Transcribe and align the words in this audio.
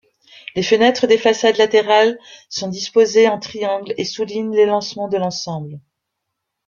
Les 0.55 0.63
fenêtres 0.63 1.05
des 1.05 1.19
façades 1.19 1.57
latérales 1.57 2.17
sont 2.49 2.69
disposées 2.69 3.27
en 3.29 3.37
triangle 3.37 3.93
et 3.97 4.03
soulignent 4.03 4.55
l'élancement 4.55 5.07
de 5.07 5.17
l'ensemble. 5.17 5.79